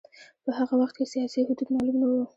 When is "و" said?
2.09-2.13